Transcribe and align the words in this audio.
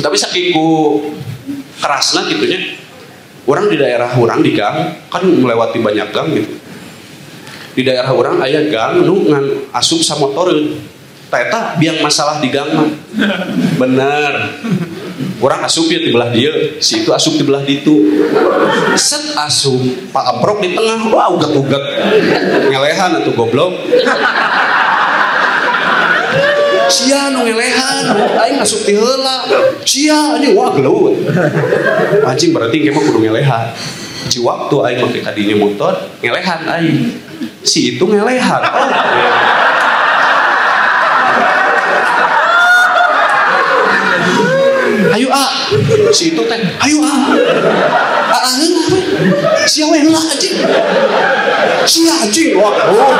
tapi 0.00 0.16
saking 0.18 0.54
ku 0.54 0.68
kerasna 1.78 2.26
gitunya 2.26 2.78
orang 3.48 3.66
di 3.72 3.76
daerah 3.80 4.10
orang 4.18 4.40
di 4.44 4.52
gang 4.52 5.08
kan 5.08 5.24
melewati 5.24 5.78
banyak 5.80 6.08
gang 6.12 6.28
gitu. 6.36 6.54
Di 7.78 7.86
daerah 7.86 8.10
orang 8.10 8.42
ayah 8.42 8.66
gang 8.68 9.06
nu 9.06 9.30
ngan 9.30 9.70
asup 9.70 10.02
sama 10.02 10.28
motor 10.28 10.50
Teta 11.28 11.76
biang 11.76 12.00
masalah 12.00 12.40
di 12.40 12.48
gang 12.48 12.72
mah. 12.72 12.88
Bener. 13.76 14.34
Orang 15.38 15.60
asup 15.62 15.86
ya 15.86 16.00
di 16.00 16.10
belah 16.10 16.32
dia 16.32 16.80
si 16.82 17.04
itu 17.04 17.12
asup 17.12 17.36
di 17.38 17.44
belah 17.44 17.62
itu 17.62 18.26
set 18.98 19.38
asup 19.38 19.78
pak 20.10 20.24
amprok 20.34 20.58
di 20.58 20.74
tengah 20.74 21.14
wah 21.14 21.30
ugat 21.30 21.54
ugat 21.54 21.82
ngelehan 22.66 23.22
atau 23.22 23.30
goblok 23.38 23.70
sia 26.88 27.30
nu 27.30 27.44
ngelehan 27.44 28.16
aing 28.16 28.58
asup 28.58 28.82
di 28.88 28.96
heula. 28.96 29.44
Sia 29.84 30.36
ini 30.40 30.56
wah 30.56 30.72
gelut 30.72 31.20
anjing 32.24 32.50
berarti 32.56 32.88
kemah 32.88 33.02
kudu 33.04 33.20
ngelehan. 33.28 33.66
Ci 34.28 34.40
waktu 34.44 34.76
aing 34.84 34.98
make 35.04 35.20
kadinya 35.24 35.56
motor 35.56 35.94
ngelehan 36.24 36.60
aing. 36.66 36.98
Si 37.62 37.96
itu 37.96 38.04
ngelehan. 38.04 38.60
Oh. 38.64 38.90
ayo 45.08 45.28
ah 45.34 45.50
si 46.14 46.30
itu 46.30 46.42
teh 46.46 46.60
ayo 46.84 46.98
ah 47.02 47.18
ah 48.30 48.42
ah 48.42 48.54
sia 49.68 49.84
we 49.88 50.00
heula 50.02 50.20
anjing. 50.20 50.56
Sia 51.84 52.12
anjing 52.24 52.56
wah 52.58 52.74
oh. 52.88 53.16